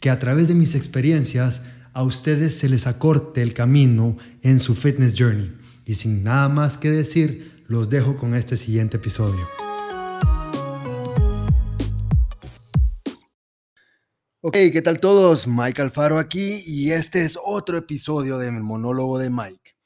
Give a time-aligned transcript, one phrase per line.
[0.00, 1.62] que a través de mis experiencias
[1.92, 5.54] a ustedes se les acorte el camino en su fitness journey.
[5.84, 9.46] Y sin nada más que decir, los dejo con este siguiente episodio.
[14.40, 15.46] Ok, ¿qué tal todos?
[15.46, 19.76] Mike Alfaro aquí y este es otro episodio del monólogo de Mike.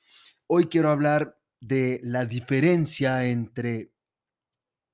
[0.46, 3.90] Hoy quiero hablar de la diferencia entre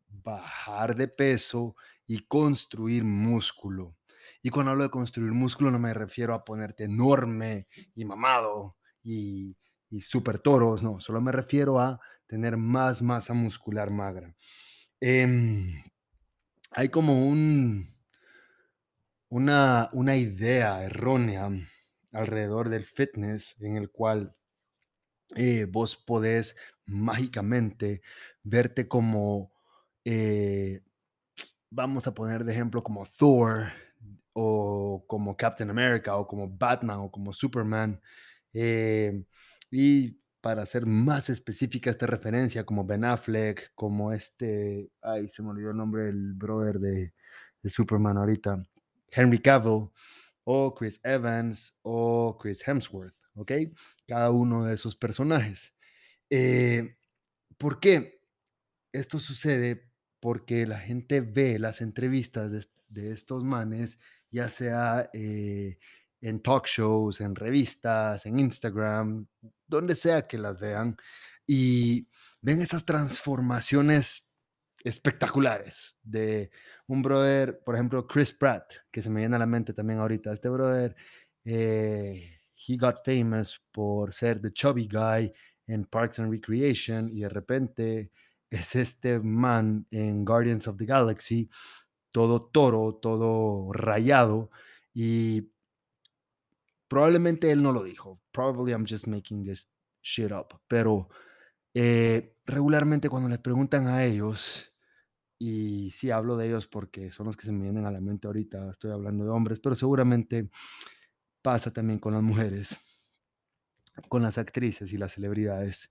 [0.08, 3.99] bajar de peso y construir músculo.
[4.42, 9.56] Y cuando hablo de construir músculo no me refiero a ponerte enorme y mamado y,
[9.90, 14.34] y super toros, no, solo me refiero a tener más masa muscular magra.
[15.00, 15.82] Em,
[16.70, 17.94] hay como un,
[19.28, 21.48] una, una idea errónea
[22.12, 24.34] alrededor del fitness en el cual
[25.36, 28.02] eh, vos podés mágicamente
[28.42, 29.52] verte como,
[30.04, 30.80] eh,
[31.70, 33.68] vamos a poner de ejemplo como Thor,
[34.32, 38.00] o como Captain America, o como Batman, o como Superman.
[38.52, 39.24] Eh,
[39.70, 45.50] y para ser más específica esta referencia, como Ben Affleck, como este, ay, se me
[45.50, 47.12] olvidó el nombre del brother de,
[47.62, 48.64] de Superman ahorita,
[49.10, 49.90] Henry Cavill,
[50.44, 53.52] o Chris Evans, o Chris Hemsworth, ¿ok?
[54.06, 55.74] Cada uno de esos personajes.
[56.30, 56.96] Eh,
[57.58, 58.20] ¿Por qué?
[58.92, 63.98] Esto sucede porque la gente ve las entrevistas de, de estos manes
[64.30, 65.78] ya sea eh,
[66.20, 69.26] en talk shows, en revistas, en Instagram,
[69.66, 70.96] donde sea que las vean,
[71.46, 72.08] y
[72.40, 74.28] ven estas transformaciones
[74.84, 76.50] espectaculares de
[76.86, 80.32] un brother, por ejemplo, Chris Pratt, que se me viene a la mente también ahorita.
[80.32, 80.96] Este brother,
[81.44, 85.32] eh, he got famous por ser the chubby guy
[85.66, 88.10] en Parks and Recreation y de repente
[88.50, 91.48] es este man en Guardians of the Galaxy
[92.10, 94.50] todo toro, todo rayado
[94.92, 95.52] y
[96.88, 98.20] probablemente él no lo dijo.
[98.32, 99.70] Probably I'm just making this
[100.02, 100.60] shit up.
[100.66, 101.08] Pero
[101.74, 104.74] eh, regularmente cuando les preguntan a ellos,
[105.38, 108.26] y sí hablo de ellos porque son los que se me vienen a la mente
[108.26, 110.50] ahorita, estoy hablando de hombres, pero seguramente
[111.42, 112.76] pasa también con las mujeres,
[114.08, 115.90] con las actrices y las celebridades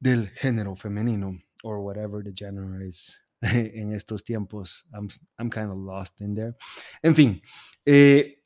[0.00, 4.86] del género femenino, or whatever the gender is en estos tiempos.
[4.92, 6.54] I'm, I'm kind of lost in there.
[7.02, 7.42] En fin,
[7.84, 8.42] eh,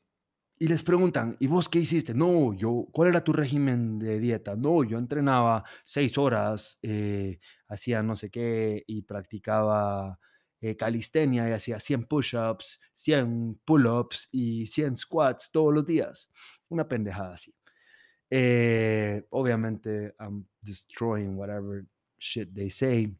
[0.57, 2.13] y les preguntan, ¿y vos qué hiciste?
[2.13, 4.55] No, yo, ¿cuál era tu régimen de dieta?
[4.57, 7.39] No, yo entrenaba seis horas, eh,
[7.69, 10.19] hacía no sé qué y practicaba
[10.59, 16.29] eh, calistenia y hacía 100 push-ups, 100 pull-ups y 100 squats todos los días.
[16.67, 17.55] Una pendejada así.
[19.31, 21.85] obviamente, I'm destroying whatever
[22.19, 23.15] shit they say.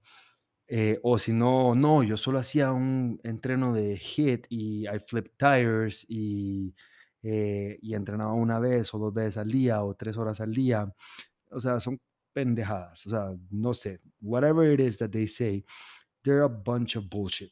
[0.72, 5.30] Eh, o si no, no, yo solo hacía un entreno de hit y I flip
[5.38, 6.76] tires y,
[7.24, 10.94] eh, y entrenaba una vez o dos veces al día o tres horas al día.
[11.52, 12.00] O sea, son
[12.34, 13.08] pendejadas.
[13.08, 14.00] O sea, no sé.
[14.22, 15.66] Whatever it is that they say,
[16.24, 17.52] they're a bunch of bullshit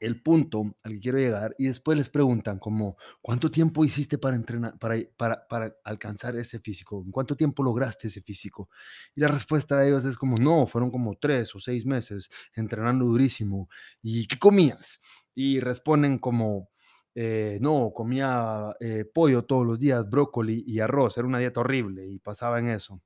[0.00, 4.36] el punto al que quiero llegar y después les preguntan como, ¿cuánto tiempo hiciste para
[4.36, 7.02] entrenar, para, para, para, alcanzar ese físico?
[7.04, 8.68] ¿En cuánto tiempo lograste ese físico?
[9.14, 13.04] Y la respuesta de ellos es como, no, fueron como tres o seis meses entrenando
[13.04, 13.68] durísimo.
[14.02, 15.00] ¿Y qué comías?
[15.34, 16.70] Y responden como,
[17.14, 22.06] eh, no, comía eh, pollo todos los días, brócoli y arroz, era una dieta horrible
[22.06, 23.00] y pasaba en eso.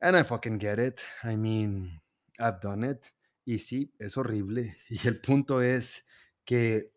[0.00, 1.00] And I fucking get it.
[1.24, 2.02] I mean,
[2.38, 3.15] I've done it.
[3.46, 4.76] Y sí, es horrible.
[4.90, 6.04] Y el punto es
[6.44, 6.92] que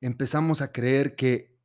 [0.00, 1.56] empezamos a creer que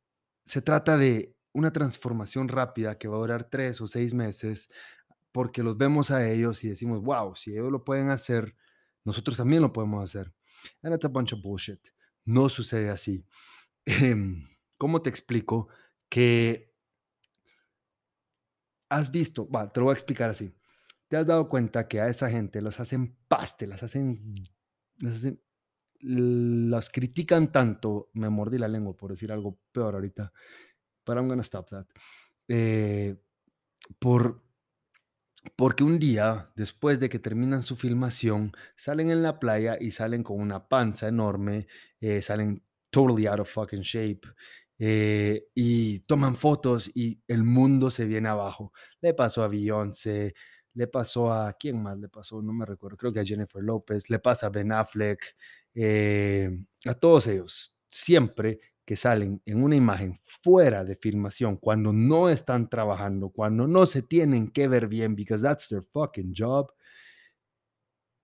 [0.46, 4.70] se trata de una transformación rápida que va a durar tres o seis meses,
[5.32, 8.56] porque los vemos a ellos y decimos, wow, si ellos lo pueden hacer,
[9.04, 10.32] nosotros también lo podemos hacer.
[10.82, 11.80] And that's a bunch of bullshit.
[12.24, 13.24] No sucede así.
[13.86, 14.48] Em,
[14.78, 15.68] ¿Cómo te explico?
[16.08, 16.72] Que
[18.88, 20.54] has visto, bueno, te lo voy a explicar así
[21.10, 24.48] te has dado cuenta que a esa gente los hacen paste, las hacen,
[25.98, 30.32] las critican tanto, me mordí la lengua por decir algo peor ahorita,
[31.02, 31.86] pero I'm gonna stop that.
[32.46, 33.20] Eh,
[33.98, 34.40] por,
[35.56, 40.22] porque un día, después de que terminan su filmación, salen en la playa y salen
[40.22, 41.66] con una panza enorme,
[42.00, 44.28] eh, salen totally out of fucking shape,
[44.78, 48.72] eh, y toman fotos y el mundo se viene abajo.
[49.00, 50.34] Le pasó a Beyoncé,
[50.74, 52.42] le pasó a, ¿quién más le pasó?
[52.42, 55.36] No me recuerdo, creo que a Jennifer López, le pasa a Ben Affleck,
[55.74, 56.50] eh,
[56.84, 57.76] a todos ellos.
[57.90, 63.86] Siempre que salen en una imagen fuera de filmación, cuando no están trabajando, cuando no
[63.86, 66.72] se tienen que ver bien, because that's their fucking job,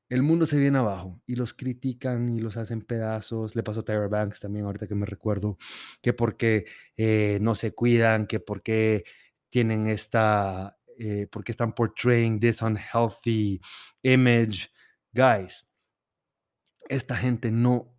[0.09, 3.57] el mundo se viene abajo y los critican y los hacen pedazos.
[3.57, 5.59] Le pasó a Tyra Banks también, ahorita que me recuerdo,
[6.01, 6.67] que porque
[6.97, 9.05] eh, no se cuidan, que porque
[9.51, 13.61] tienen esta, eh, porque están portraying this unhealthy
[14.03, 14.71] image.
[15.13, 15.67] Guys,
[16.89, 17.95] esta gente no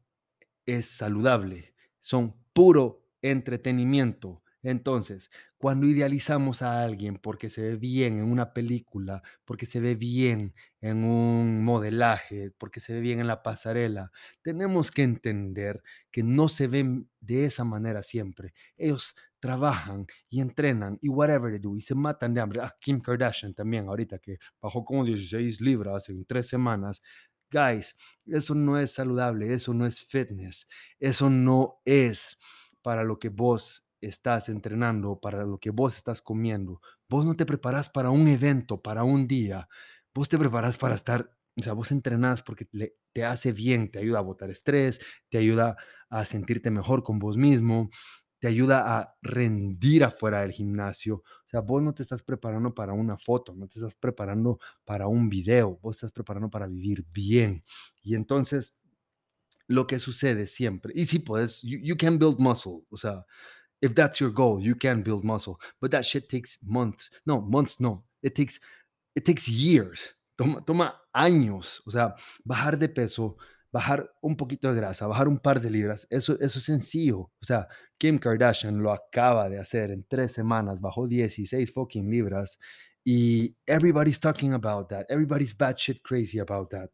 [0.65, 4.43] es saludable, son puro entretenimiento.
[4.63, 9.95] Entonces, cuando idealizamos a alguien porque se ve bien en una película, porque se ve
[9.95, 14.11] bien en un modelaje, porque se ve bien en la pasarela,
[14.41, 18.53] tenemos que entender que no se ven de esa manera siempre.
[18.77, 22.61] Ellos trabajan y entrenan y whatever they do y se matan de hambre.
[22.61, 27.01] Ah, Kim Kardashian también, ahorita que bajó como 16 libras en tres semanas.
[27.51, 27.95] Guys,
[28.25, 30.67] eso no es saludable, eso no es fitness,
[30.99, 32.37] eso no es
[32.81, 36.81] para lo que vos estás entrenando, para lo que vos estás comiendo.
[37.09, 39.69] Vos no te preparas para un evento, para un día.
[40.13, 42.67] Vos te preparas para estar, o sea, vos entrenás porque
[43.13, 44.99] te hace bien, te ayuda a botar estrés,
[45.29, 45.77] te ayuda
[46.09, 47.89] a sentirte mejor con vos mismo,
[48.39, 51.15] te ayuda a rendir afuera del gimnasio.
[51.17, 55.07] O sea, vos no te estás preparando para una foto, no te estás preparando para
[55.07, 57.63] un video, vos estás preparando para vivir bien.
[58.03, 58.77] Y entonces,
[59.67, 63.25] lo que sucede siempre, y si puedes, you, can build muscle, o sea,
[63.81, 67.09] if that's your goal, you can build muscle, but that shit takes months.
[67.25, 68.05] No, months no.
[68.21, 68.59] It takes
[69.15, 70.15] it takes years.
[70.35, 71.81] Toma, toma años.
[71.85, 73.37] O sea, bajar de peso,
[73.77, 77.19] bajar un poquito de grasa, bajar un par de libras, eso, eso es sencillo.
[77.41, 82.59] O sea, Kim Kardashian lo acaba de hacer en tres semanas, bajó 16 fucking libras
[83.03, 85.05] y everybody's talking about that.
[85.09, 86.89] Everybody's bad shit crazy about that.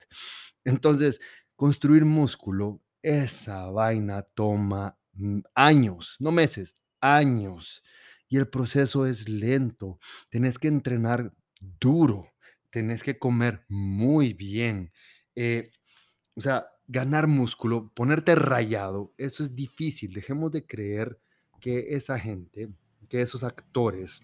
[0.66, 1.20] Entonces,
[1.56, 7.84] construir músculo, esa vaina toma Mm, años, no meses, años.
[8.30, 10.00] Y el proceso es lento.
[10.30, 11.34] Tenés que entrenar
[11.80, 12.32] duro,
[12.72, 14.92] tenés que comer muy bien.
[15.36, 15.72] Eh,
[16.36, 20.14] o sea, ganar músculo, ponerte rayado, eso es difícil.
[20.14, 21.20] Dejemos de creer
[21.60, 22.70] que esa gente,
[23.10, 24.22] que esos actores,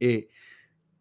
[0.00, 0.28] eh,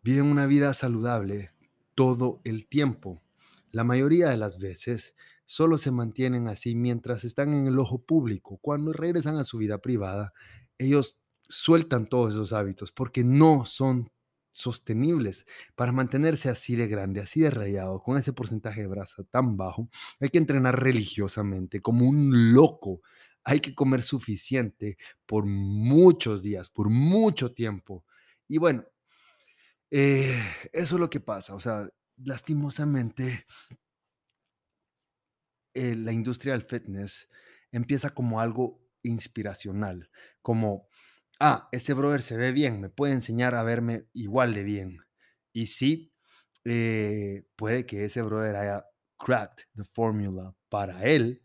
[0.03, 1.51] viven una vida saludable
[1.95, 3.23] todo el tiempo.
[3.71, 5.15] La mayoría de las veces
[5.45, 8.57] solo se mantienen así mientras están en el ojo público.
[8.61, 10.33] Cuando regresan a su vida privada,
[10.77, 14.11] ellos sueltan todos esos hábitos porque no son
[14.55, 15.45] sostenibles.
[15.75, 19.89] Para mantenerse así de grande, así de rayado, con ese porcentaje de grasa tan bajo,
[20.19, 23.01] hay que entrenar religiosamente, como un loco.
[23.43, 28.05] Hay que comer suficiente por muchos días, por mucho tiempo.
[28.47, 28.85] Y bueno,
[29.91, 30.41] eh,
[30.71, 31.53] eso es lo que pasa.
[31.53, 31.87] O sea,
[32.17, 33.45] lastimosamente
[35.73, 37.29] eh, la industria del fitness
[37.71, 40.09] empieza como algo inspiracional,
[40.41, 40.87] como,
[41.39, 44.99] ah, este brother se ve bien, me puede enseñar a verme igual de bien.
[45.53, 46.13] Y sí,
[46.65, 48.85] eh, puede que ese brother haya
[49.17, 51.41] cracked the formula para él,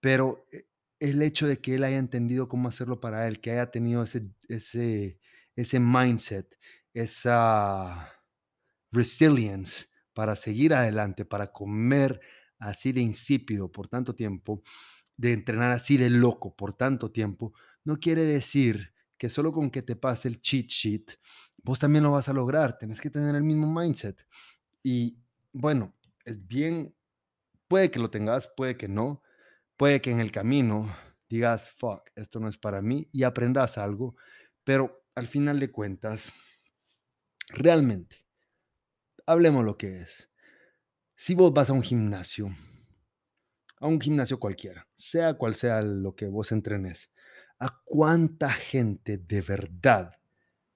[0.00, 0.66] pero eh,
[1.00, 4.30] el hecho de que él haya entendido cómo hacerlo para él, que haya tenido ese,
[4.48, 5.20] ese,
[5.56, 6.58] ese mindset,
[6.94, 8.12] esa
[8.92, 12.20] resilience para seguir adelante, para comer
[12.58, 14.62] así de insípido por tanto tiempo,
[15.16, 19.82] de entrenar así de loco por tanto tiempo, no quiere decir que solo con que
[19.82, 21.18] te pase el cheat sheet,
[21.62, 22.78] vos también lo vas a lograr.
[22.78, 24.24] Tenés que tener el mismo mindset.
[24.82, 25.18] Y
[25.52, 25.94] bueno,
[26.24, 26.94] es bien,
[27.68, 29.22] puede que lo tengas, puede que no,
[29.76, 30.94] puede que en el camino
[31.28, 34.16] digas, fuck, esto no es para mí y aprendas algo,
[34.64, 36.32] pero al final de cuentas,
[37.48, 38.24] realmente,
[39.26, 40.30] hablemos lo que es.
[41.16, 42.48] Si vos vas a un gimnasio,
[43.80, 47.10] a un gimnasio cualquiera, sea cual sea lo que vos entrenes,
[47.58, 50.12] ¿a cuánta gente de verdad,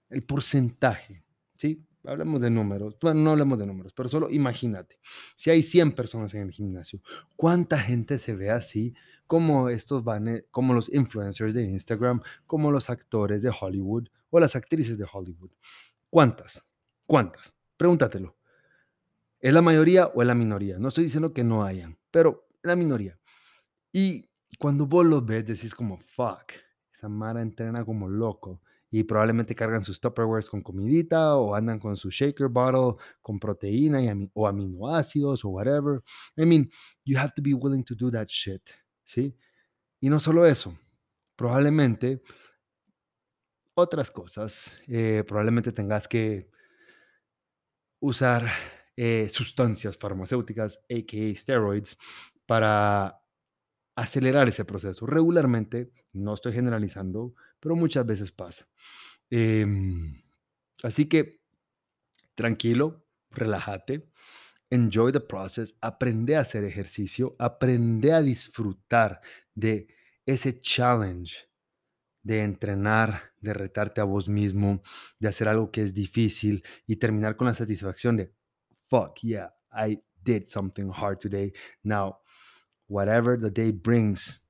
[0.09, 1.25] el porcentaje,
[1.57, 1.85] ¿sí?
[2.05, 4.99] Hablemos de números, bueno, no hablemos de números, pero solo imagínate,
[5.37, 7.03] si hay 100 personas en el gimnasio,
[7.37, 8.95] ¿cuánta gente se ve así
[9.27, 14.57] como estos van, como los influencers de Instagram, como los actores de Hollywood o las
[14.57, 15.51] actrices de Hollywood?
[16.09, 16.65] ¿Cuántas?
[17.07, 17.55] ¿Cuántas?
[17.77, 18.37] Pregúntatelo.
[19.39, 20.79] ¿Es la mayoría o es la minoría?
[20.79, 23.19] No estoy diciendo que no hayan, pero la minoría.
[23.93, 26.53] Y cuando vos los ves, decís como, fuck,
[27.01, 28.61] esa Mara entrena como loco.
[28.93, 34.03] Y probablemente cargan sus Tupperwares con comidita o andan con su shaker bottle con proteína
[34.03, 36.03] y o aminoácidos o whatever.
[36.37, 36.69] I mean,
[37.05, 38.63] you have to be willing to do that shit,
[39.05, 39.37] ¿sí?
[40.01, 40.77] Y no solo eso,
[41.37, 42.21] probablemente
[43.75, 46.51] otras cosas, eh, probablemente tengas que
[48.01, 48.49] usar
[48.97, 51.35] eh, sustancias farmacéuticas, a.k.a.
[51.37, 51.97] steroids,
[52.45, 53.20] para
[54.01, 55.07] acelerar ese proceso.
[55.07, 58.67] Regularmente, no estoy generalizando, pero muchas veces pasa.
[59.29, 60.23] Em,
[60.83, 61.41] así que
[62.35, 64.11] tranquilo, relájate,
[64.71, 69.21] enjoy the process, aprende a hacer ejercicio, aprende a disfrutar
[69.55, 69.89] de
[70.25, 71.51] ese challenge
[72.23, 74.83] de entrenar, de retarte a vos mismo,
[75.19, 78.33] de hacer algo que es difícil y terminar con la satisfacción de,
[78.89, 81.53] fuck, yeah, I did something hard today.
[81.83, 82.19] Now,
[82.91, 84.41] whatever the day brings,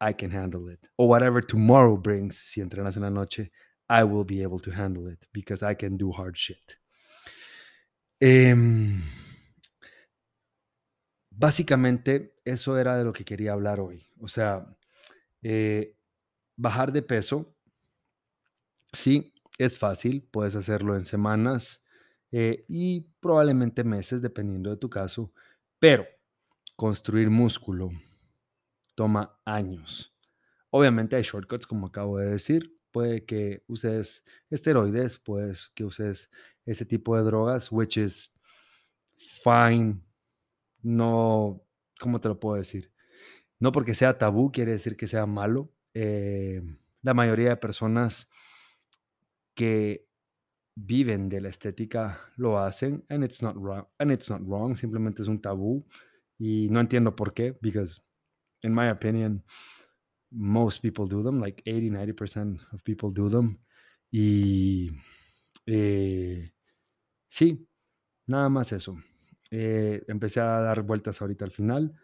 [0.00, 0.78] I can handle it.
[0.96, 3.50] Or whatever tomorrow brings, si entrenas en la noche,
[3.88, 6.76] I will be able to handle it because I can do hard shit.
[8.20, 9.02] Em,
[11.30, 14.06] básicamente, eso era de lo que quería hablar hoy.
[14.20, 14.64] O sea,
[15.42, 15.96] eh,
[16.56, 17.52] bajar de peso,
[18.92, 21.82] sí, es fácil, puedes hacerlo en semanas
[22.30, 25.32] eh, y probablemente meses, dependiendo de tu caso,
[25.80, 26.06] pero
[26.82, 27.90] construir músculo
[28.96, 30.12] toma años.
[30.68, 32.76] Obviamente hay shortcuts, como acabo de decir.
[32.90, 36.28] Puede que uses esteroides, puedes que uses
[36.66, 38.34] ese tipo de drogas, which is
[39.44, 40.02] fine.
[40.82, 41.64] No,
[42.00, 42.90] ¿cómo te lo puedo decir?
[43.60, 45.72] No porque sea tabú quiere decir que sea malo.
[45.94, 46.60] Eh,
[47.00, 48.28] la mayoría de personas
[49.54, 50.08] que
[50.74, 55.20] viven de la estética lo hacen and it's not wrong and it's not wrong simplemente
[55.22, 55.86] es un tabú
[56.42, 58.02] y no entiendo por qué because
[58.62, 59.44] in my opinion
[60.30, 63.60] most people do them like 80 90% of people do them
[64.10, 64.90] y
[65.66, 66.52] eh,
[67.28, 67.68] sí
[68.26, 68.96] nada más eso
[69.52, 71.94] eh, empecé a dar vueltas ahorita al final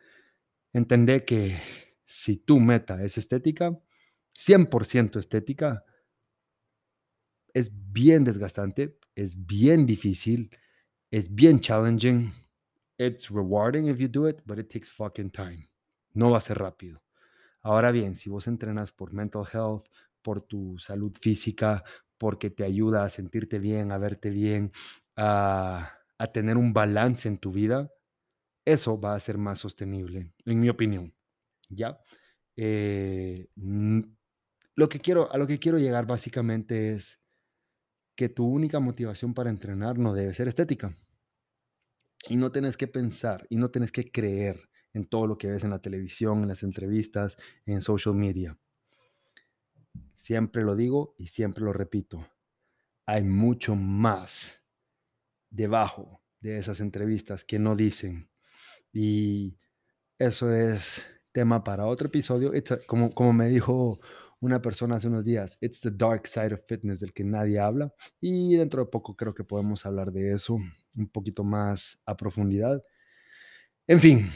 [0.72, 1.60] entendé que
[2.04, 3.76] si tu meta es estética
[4.38, 5.84] 100% estética
[7.54, 10.50] es bien desgastante, es bien difícil,
[11.10, 12.32] es bien challenging.
[12.98, 15.68] It's rewarding if you do it, but it takes fucking time.
[16.14, 17.00] No va a ser rápido.
[17.62, 19.86] Ahora bien, si vos entrenas por mental health,
[20.22, 21.84] por tu salud física,
[22.18, 24.72] porque te ayuda a sentirte bien, a verte bien,
[25.16, 25.94] a,
[26.32, 27.92] tener un balance en tu vida,
[28.64, 31.14] eso va a ser más sostenible, en mi opinión.
[31.70, 32.00] ¿Ya?
[32.56, 33.48] Eh,
[34.74, 37.20] lo que quiero, a lo que quiero llegar básicamente es
[38.16, 40.96] que tu única motivación para entrenar no debe ser estética.
[42.28, 45.64] Y no tienes que pensar y no tienes que creer en todo lo que ves
[45.64, 48.58] en la televisión, en las entrevistas, en social media.
[50.16, 52.26] Siempre lo digo y siempre lo repito.
[53.06, 54.62] Hay mucho más
[55.50, 58.28] debajo de esas entrevistas que no dicen.
[58.92, 59.56] Y
[60.18, 62.52] eso es tema para otro episodio.
[62.86, 64.00] como, como me dijo
[64.40, 67.94] una persona hace unos días, It's the dark side of fitness del que nadie habla
[68.20, 70.58] y dentro de poco creo que podemos hablar de eso
[70.96, 72.82] un poquito más a profundidad.
[73.86, 74.30] En fin,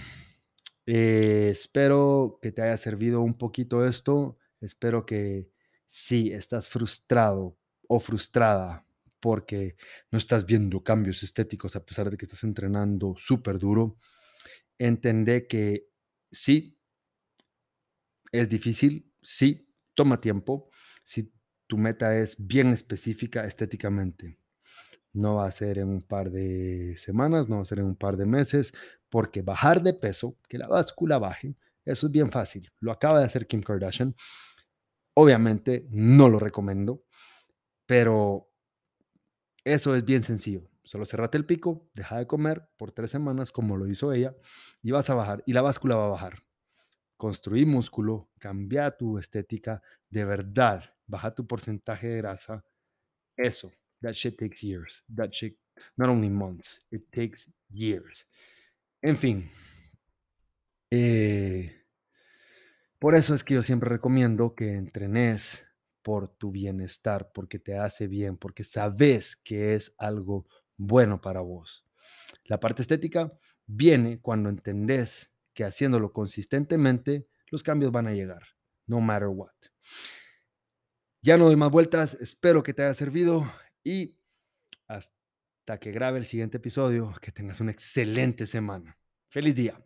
[0.86, 5.50] eh, espero que te haya servido un poquito esto, espero que
[5.86, 8.86] si estás frustrado o frustrada
[9.20, 9.76] porque
[10.10, 13.98] no estás viendo cambios estéticos a pesar de que estás entrenando súper duro,
[14.78, 15.86] entendé que
[16.30, 16.76] sí,
[18.32, 20.70] es difícil, sí, toma tiempo
[21.04, 21.32] si
[21.66, 24.41] tu meta es bien específica estéticamente.
[25.12, 27.96] No va a ser en un par de semanas, no va a ser en un
[27.96, 28.72] par de meses,
[29.10, 31.54] porque bajar de peso, que la báscula baje,
[31.84, 32.70] eso es bien fácil.
[32.80, 34.14] Lo acaba de hacer Kim Kardashian.
[35.14, 37.04] Obviamente no lo recomiendo,
[37.86, 38.50] pero
[39.64, 40.68] eso es bien sencillo.
[40.84, 44.34] Solo cerrate el pico, deja de comer por tres semanas como lo hizo ella
[44.82, 46.42] y vas a bajar y la báscula va a bajar
[47.22, 52.64] construir músculo, cambia tu estética, de verdad, baja tu porcentaje de grasa,
[53.36, 53.70] eso,
[54.02, 55.02] that shit takes years.
[55.14, 55.56] That shit,
[55.96, 58.26] not only months, it takes years.
[59.00, 59.50] En fin,
[60.90, 61.82] eh,
[62.98, 65.62] por eso es que yo siempre recomiendo que entrenes
[66.02, 71.84] por tu bienestar, porque te hace bien, porque sabes que es algo bueno para vos.
[72.44, 73.32] La parte estética
[73.66, 78.42] viene cuando entendés que haciéndolo consistentemente, los cambios van a llegar,
[78.86, 79.50] no matter what.
[81.22, 83.50] Ya no doy más vueltas, espero que te haya servido
[83.84, 84.18] y
[84.86, 88.96] hasta que grabe el siguiente episodio, que tengas una excelente semana.
[89.28, 89.80] Feliz día.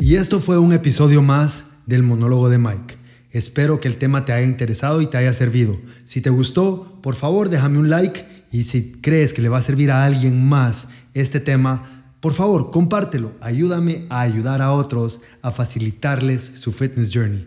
[0.00, 2.96] Y esto fue un episodio más del monólogo de Mike.
[3.30, 5.78] Espero que el tema te haya interesado y te haya servido.
[6.04, 9.62] Si te gustó, por favor déjame un like y si crees que le va a
[9.62, 13.34] servir a alguien más este tema, Por favor, compártelo.
[13.40, 17.46] Ayúdame a ayudar a otros a facilitarles su fitness journey.